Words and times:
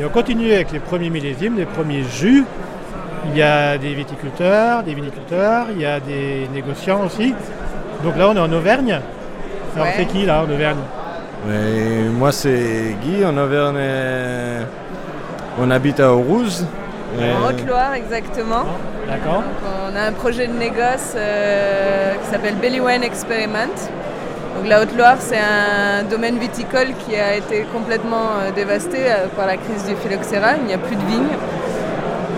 Et 0.00 0.04
on 0.04 0.08
continue 0.10 0.52
avec 0.52 0.70
les 0.72 0.78
premiers 0.78 1.10
millésimes, 1.10 1.56
les 1.56 1.64
premiers 1.66 2.02
jus. 2.04 2.44
Il 3.30 3.36
y 3.36 3.42
a 3.42 3.76
des 3.78 3.94
viticulteurs, 3.94 4.82
des 4.84 4.94
viniculteurs, 4.94 5.66
il 5.74 5.80
y 5.80 5.86
a 5.86 5.98
des 6.00 6.48
négociants 6.54 7.04
aussi. 7.04 7.34
Donc 8.04 8.16
là, 8.16 8.28
on 8.30 8.36
est 8.36 8.40
en 8.40 8.52
Auvergne. 8.52 9.00
Alors, 9.74 9.86
Ouais. 9.86 9.94
c'est 9.96 10.06
qui 10.06 10.24
là 10.24 10.42
en 10.42 10.50
Auvergne? 10.50 10.78
Moi, 12.16 12.32
c'est 12.32 12.96
Guy. 13.02 13.24
En 13.24 13.36
Auvergne, 13.36 13.76
euh, 13.78 14.62
on 15.60 15.70
habite 15.70 16.00
à 16.00 16.12
Aurouze. 16.12 16.64
En 17.18 17.48
Haute-Loire, 17.48 17.94
exactement. 17.94 18.64
D'accord. 19.08 19.42
On 19.90 19.96
a 19.96 20.02
un 20.02 20.12
projet 20.12 20.46
de 20.46 20.52
négoce 20.52 21.14
euh, 21.16 22.14
qui 22.22 22.30
s'appelle 22.30 22.54
Belly 22.56 22.80
Wine 22.80 23.02
Experiment. 23.02 23.74
Donc, 24.58 24.66
la 24.66 24.82
Haute-Loire, 24.82 25.18
c'est 25.20 25.38
un 25.38 26.02
domaine 26.02 26.36
viticole 26.36 26.88
qui 27.06 27.14
a 27.14 27.36
été 27.36 27.64
complètement 27.72 28.40
euh, 28.42 28.50
dévasté 28.50 28.96
euh, 29.02 29.28
par 29.36 29.46
la 29.46 29.56
crise 29.56 29.84
du 29.86 29.94
phylloxéra. 29.94 30.56
Il 30.58 30.64
n'y 30.64 30.74
a 30.74 30.78
plus 30.78 30.96
de 30.96 31.04
vignes. 31.04 31.36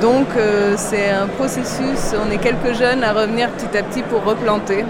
Donc, 0.00 0.26
euh, 0.38 0.74
c'est 0.78 1.10
un 1.10 1.26
processus. 1.26 2.14
On 2.26 2.30
est 2.30 2.38
quelques 2.38 2.72
jeunes 2.74 3.04
à 3.04 3.12
revenir 3.12 3.50
petit 3.50 3.76
à 3.76 3.82
petit 3.82 4.02
pour 4.02 4.24
replanter. 4.24 4.86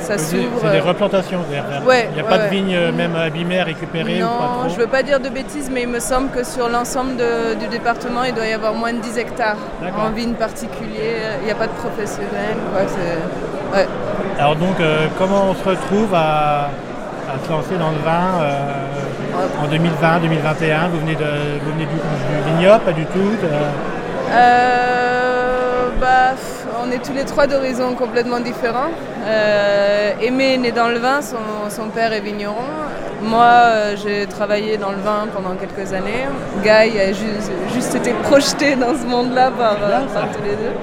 Ça 0.00 0.18
s'ouvre. 0.18 0.42
C'est 0.62 0.72
des 0.72 0.80
replantations. 0.80 1.42
Ouais, 1.86 2.08
Il 2.10 2.14
n'y 2.14 2.20
a 2.20 2.24
ouais, 2.24 2.28
pas 2.28 2.38
de 2.38 2.48
vignes 2.50 2.74
euh, 2.74 2.90
même 2.90 3.14
abîmées, 3.14 3.62
récupérées 3.62 4.24
ou 4.24 4.26
pas 4.26 4.32
Non, 4.32 4.58
trop 4.64 4.68
je 4.70 4.80
veux 4.80 4.88
pas 4.88 5.04
dire 5.04 5.20
de 5.20 5.28
bêtises, 5.28 5.70
mais 5.72 5.82
il 5.82 5.88
me 5.88 6.00
semble 6.00 6.30
que 6.30 6.42
sur 6.42 6.68
l'ensemble 6.68 7.12
du 7.60 7.68
département, 7.68 8.24
il 8.24 8.34
doit 8.34 8.46
y 8.46 8.52
avoir 8.52 8.74
moins 8.74 8.92
de 8.92 8.98
10 8.98 9.16
hectares 9.18 9.58
en 9.96 10.10
vignes 10.10 10.34
particulières. 10.34 11.38
Il 11.42 11.46
n'y 11.46 11.52
a 11.52 11.56
pas 11.56 11.68
de 11.68 11.72
professionnels. 11.72 12.58
quoi. 12.72 12.82
Alors 14.38 14.56
donc, 14.56 14.80
euh, 14.80 15.06
comment 15.18 15.46
on 15.50 15.54
se 15.54 15.64
retrouve 15.68 16.12
à, 16.14 16.64
à 17.32 17.44
se 17.44 17.50
lancer 17.50 17.76
dans 17.78 17.90
le 17.90 17.98
vin 17.98 18.40
euh, 18.40 19.64
en 19.64 19.68
2020, 19.68 20.20
2021 20.20 20.88
Vous 20.88 21.00
venez, 21.00 21.14
de, 21.14 21.24
vous 21.64 21.72
venez 21.72 21.86
du, 21.86 21.94
du 21.94 22.56
vignoble, 22.56 22.80
pas 22.84 22.92
du 22.92 23.06
tout 23.06 23.18
de- 23.42 23.48
Euh, 24.32 25.88
bah, 26.00 26.34
on 26.84 26.90
est 26.90 26.98
tous 26.98 27.12
les 27.12 27.24
trois 27.24 27.46
d'horizons 27.46 27.94
complètement 27.94 28.40
différents. 28.40 28.90
Aimé 30.20 30.54
est 30.54 30.58
né 30.58 30.72
dans 30.72 30.88
le 30.88 30.98
vin, 30.98 31.20
son, 31.22 31.70
son 31.70 31.88
père 31.88 32.12
est 32.12 32.20
vigneron. 32.20 32.56
Moi, 33.22 33.94
j'ai 34.02 34.26
travaillé 34.26 34.76
dans 34.76 34.90
le 34.90 34.98
vin 34.98 35.26
pendant 35.34 35.54
quelques 35.54 35.92
années. 35.92 36.26
Guy 36.62 36.98
a 37.00 37.08
juste, 37.08 37.52
juste 37.72 37.94
été 37.94 38.12
projeté 38.24 38.74
dans 38.76 38.94
ce 38.94 39.06
monde-là 39.06 39.50
par, 39.56 39.76
par 39.76 40.28
tous 40.32 40.42
les 40.44 40.56
deux. 40.56 40.74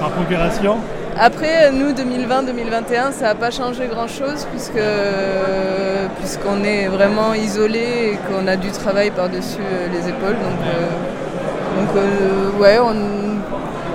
par 0.00 0.10
procuration? 0.10 0.78
Après, 1.18 1.70
nous, 1.70 1.92
2020-2021, 1.92 3.12
ça 3.12 3.26
n'a 3.26 3.34
pas 3.34 3.50
changé 3.50 3.86
grand-chose 3.86 4.46
puisque 4.50 4.82
puisqu'on 6.18 6.62
est 6.64 6.86
vraiment 6.88 7.34
isolé 7.34 8.12
et 8.14 8.18
qu'on 8.26 8.46
a 8.48 8.56
du 8.56 8.70
travail 8.70 9.10
par-dessus 9.10 9.60
euh, 9.60 9.86
les 9.92 10.08
épaules. 10.08 10.36
Donc, 10.46 10.60
euh, 10.66 11.80
donc 11.80 11.96
euh, 11.96 12.60
ouais, 12.60 12.78
on- 12.80 13.34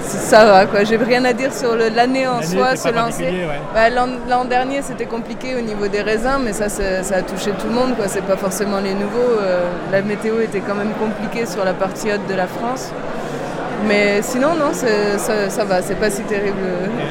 ça 0.02 0.46
va 0.46 0.66
quoi. 0.66 0.84
J'ai 0.86 0.96
rien 0.98 1.24
à 1.26 1.34
dire 1.34 1.54
sur 1.54 1.76
le- 1.76 1.90
l'année 1.90 2.28
en 2.28 2.36
L'année, 2.40 2.46
soi, 2.46 2.76
se 2.76 2.90
lancer. 2.90 3.24
ouais. 3.26 3.60
Bah, 3.74 3.90
L'an 3.90 4.08
l'an 4.30 4.46
dernier, 4.46 4.82
c'était 4.82 5.06
compliqué 5.06 5.56
au 5.58 5.62
niveau 5.62 5.88
des 5.88 6.02
raisins, 6.02 6.40
mais 6.44 6.54
ça, 6.54 6.68
ça 6.70 7.16
a 7.16 7.22
touché 7.22 7.52
tout 7.52 7.68
le 7.68 7.74
monde. 7.74 7.96
quoi. 7.98 8.08
C'est 8.08 8.24
pas 8.26 8.38
forcément 8.38 8.80
les 8.80 8.94
nouveaux. 8.94 9.36
la 9.92 10.02
météo 10.02 10.40
était 10.40 10.62
quand 10.62 10.76
même 10.76 10.94
compliquée 11.00 11.46
sur 11.46 11.64
la 11.66 11.74
partie 11.74 12.12
haute 12.14 12.26
de 12.30 12.34
la 12.36 12.48
France. 12.48 12.92
Mais 13.88 14.22
sinon, 14.22 14.50
non, 14.56 14.74
ça, 14.74 15.50
ça 15.50 15.64
va, 15.64 15.82
c'est 15.82 15.96
pas 15.96 16.10
si 16.10 16.22
terrible. 16.24 16.58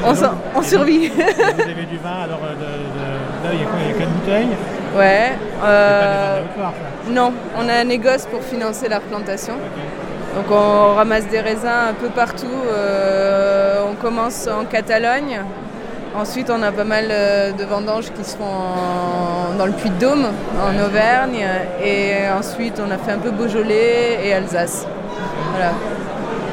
On, 0.05 0.13
on 0.59 0.61
survit. 0.61 1.09
Vous 1.09 1.61
avez 1.61 1.85
du 1.85 1.97
vin, 1.97 2.23
alors 2.23 2.39
euh, 2.43 2.53
de, 2.53 2.59
de- 2.59 3.47
là, 3.47 3.53
il 3.53 3.59
y 3.59 3.63
a 3.63 3.65
quoi 3.65 3.79
Il 3.83 3.91
y 3.91 3.95
a 3.95 3.97
quatre 3.97 4.09
bouteilles? 4.11 4.47
Ouais. 4.97 5.31
Euh, 5.63 6.41
pas 6.55 6.61
des 6.61 6.61
ça. 6.61 7.11
non, 7.11 7.33
on 7.57 7.67
a 7.69 7.73
un 7.73 7.83
négoce 7.85 8.25
pour 8.27 8.41
financer 8.43 8.87
la 8.87 8.97
replantation. 8.99 9.53
Donc 10.35 10.45
on 10.51 10.93
ramasse 10.95 11.27
des 11.27 11.39
raisins 11.39 11.89
un 11.89 11.93
peu 11.93 12.09
partout. 12.09 12.45
Euh, 12.71 13.81
on 13.91 13.95
commence 13.95 14.47
en 14.47 14.65
Catalogne. 14.65 15.41
Ensuite, 16.15 16.49
on 16.51 16.61
a 16.63 16.71
pas 16.71 16.83
mal 16.83 17.05
euh, 17.09 17.51
de 17.51 17.63
vendanges 17.65 18.11
qui 18.15 18.23
se 18.23 18.35
font 18.37 18.43
en- 18.43 19.55
dans 19.57 19.65
le 19.65 19.71
Puy-de-Dôme, 19.73 20.27
en 20.59 20.85
Auvergne. 20.85 21.45
Et 21.83 22.13
ensuite, 22.37 22.79
on 22.85 22.91
a 22.91 22.97
fait 22.97 23.11
un 23.11 23.17
peu 23.19 23.31
Beaujolais 23.31 24.19
et 24.23 24.33
Alsace. 24.33 24.85
Voilà. 25.51 25.71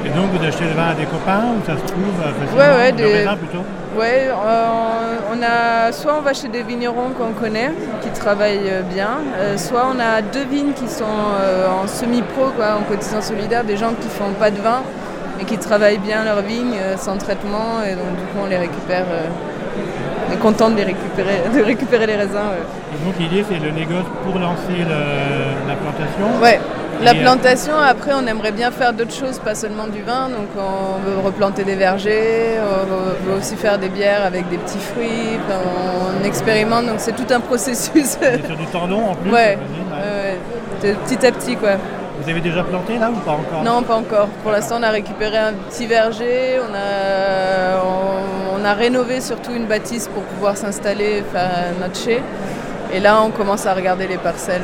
Et 0.07 0.11
donc, 0.11 0.27
vous 0.33 0.45
achetez 0.47 0.65
le 0.65 0.71
vin 0.75 0.89
à 0.91 0.95
des 0.95 1.07
copains 1.07 1.45
ou 1.59 1.67
ça 1.67 1.73
se 1.77 1.83
trouve 1.85 2.15
euh, 2.23 2.33
facilement? 2.41 2.63
Ouais, 2.63 2.77
ouais, 2.85 2.93
des- 2.93 3.13
raisin 3.13 3.37
plutôt? 3.37 3.65
Ouais, 3.99 4.29
euh, 4.29 5.17
on 5.33 5.43
a 5.43 5.91
soit 5.91 6.15
on 6.19 6.23
va 6.23 6.33
chez 6.35 6.49
des 6.49 6.63
vignerons 6.63 7.11
qu'on 7.19 7.33
connaît, 7.33 7.73
qui 8.03 8.11
travaillent 8.11 8.69
euh, 8.71 8.83
bien, 8.83 9.09
euh, 9.39 9.57
soit 9.57 9.85
on 9.93 9.99
a 9.99 10.21
deux 10.23 10.45
vignes 10.45 10.73
qui 10.75 10.87
sont 10.89 11.05
euh, 11.41 11.67
en 11.83 11.87
semi-pro, 11.89 12.51
quoi, 12.57 12.77
en 12.79 12.83
cotisant 12.83 13.21
solidaire, 13.23 13.65
des 13.65 13.77
gens 13.77 13.93
qui 14.01 14.09
font 14.09 14.33
pas 14.39 14.51
de 14.51 14.61
vin 14.61 14.83
et 15.41 15.45
qui 15.45 15.57
travaillent 15.59 15.99
bien 15.99 16.25
leurs 16.25 16.43
vignes 16.43 16.77
sans 16.99 17.17
traitement, 17.17 17.83
et 17.85 17.93
donc 17.95 18.13
du 18.17 18.23
coup 18.31 18.39
on 18.45 18.47
les 18.47 18.59
récupère. 18.59 19.05
on 20.29 20.33
est 20.35 20.39
content 20.39 20.71
de 20.71 20.77
les 20.77 20.85
récupérer, 20.85 21.41
de 21.57 21.63
récupérer 21.63 22.07
les 22.07 22.17
raisins. 22.17 22.49
ouais. 22.53 22.65
Et 22.95 23.05
donc, 23.05 23.15
l'idée, 23.19 23.45
c'est 23.49 23.59
le 23.65 23.71
négoce 23.73 24.07
pour 24.25 24.39
lancer 24.39 24.77
le- 24.79 25.69
la 25.69 25.75
plantation? 25.77 26.41
Ouais. 26.43 26.61
La 27.03 27.15
plantation, 27.15 27.75
après, 27.77 28.13
on 28.15 28.27
aimerait 28.27 28.53
bien 28.53 28.71
faire 28.71 28.93
d'autres 28.93 29.15
choses, 29.15 29.39
pas 29.39 29.55
seulement 29.55 29.87
du 29.87 30.03
vin. 30.03 30.29
Donc, 30.29 30.49
on 30.57 30.99
veut 31.09 31.19
replanter 31.25 31.65
des 31.65 31.77
vergers, 31.77 32.59
on 32.61 33.31
veut 33.31 33.39
aussi 33.39 33.57
faire 33.57 33.79
des 33.79 33.89
bières 33.89 34.25
avec 34.25 34.49
des 34.49 34.59
petits 34.59 34.79
fruits. 34.79 35.39
Enfin, 35.47 35.61
on 36.21 36.25
expérimente, 36.25 36.87
donc 36.87 36.97
c'est 36.99 37.15
tout 37.15 37.33
un 37.33 37.41
processus. 37.41 38.17
C'est 38.21 38.47
sur 38.47 38.57
du 38.57 38.67
temps 38.67 38.87
long 38.87 39.11
en 39.11 39.15
plus 39.15 39.31
ouais, 39.31 39.59
ouais. 40.83 40.95
petit 41.07 41.27
à 41.27 41.33
petit, 41.33 41.57
quoi. 41.57 41.73
Vous 42.21 42.31
avez 42.31 42.41
déjà 42.41 42.65
planté 42.65 42.99
là 42.99 43.11
ou 43.11 43.21
pas 43.21 43.33
encore? 43.33 43.63
Non, 43.63 43.83
pas 43.83 43.97
encore. 43.97 44.29
Pour 44.43 44.51
l'instant, 44.51 44.77
on 44.81 44.83
a 44.83 44.91
récupéré 44.91 45.37
un 45.37 45.53
petit 45.53 45.87
verger, 45.87 46.59
on 46.61 46.75
a, 46.75 47.83
on, 47.85 48.61
on 48.61 48.65
a 48.65 48.73
rénové 48.73 49.21
surtout 49.21 49.53
une 49.53 49.67
bâtisse 49.67 50.09
pour 50.09 50.23
pouvoir 50.23 50.57
s'installer, 50.57 51.23
faire 51.31 51.51
notre 51.81 51.97
chai. 51.97 52.23
Et 52.93 53.01
là, 53.01 53.21
on 53.23 53.31
commence 53.31 53.67
à 53.67 53.75
regarder 53.75 54.07
les 54.09 54.17
parcelles, 54.17 54.63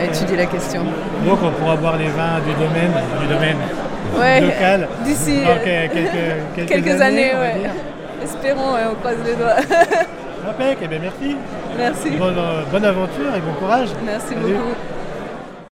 à 0.00 0.04
étudier 0.04 0.36
la 0.36 0.46
question. 0.46 0.82
Donc, 1.26 1.38
on 1.42 1.50
pourra 1.50 1.76
boire 1.76 1.96
les 1.96 2.08
vins 2.08 2.38
du 2.46 2.52
domaine, 2.54 2.92
du 3.20 3.26
domaine 3.26 3.56
Ouais, 4.18 4.40
local 4.40 4.88
d'ici 5.04 5.40
que- 5.42 5.88
quelques, 5.88 6.08
quelques, 6.56 6.68
quelques 6.84 7.00
années, 7.00 7.32
ouais. 7.34 7.70
Espérons, 8.22 8.72
ouais, 8.74 8.80
on 8.90 8.94
croise 8.96 9.16
les 9.24 9.34
doigts. 9.34 9.56
Impec, 10.48 10.78
eh 10.82 10.88
bien 10.88 10.98
merci. 11.02 11.36
Merci. 11.76 12.10
Bonne, 12.16 12.34
euh, 12.38 12.62
bonne 12.72 12.84
aventure 12.84 13.34
et 13.36 13.40
bon 13.40 13.52
courage. 13.60 13.88
Merci 14.04 14.28
Salut. 14.28 14.54
beaucoup. 14.54 14.97